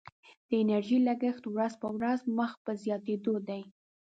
[0.47, 3.61] د انرژي لګښت ورځ په ورځ مخ په زیاتیدو دی.